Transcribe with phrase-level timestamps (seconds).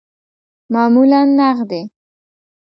[0.71, 1.91] معمولاً نغدی